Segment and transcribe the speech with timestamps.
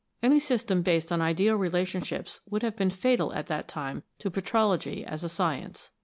[0.23, 5.05] Any system based on ideal relationships would have been fatal at that time to petrology
[5.05, 5.91] as a science.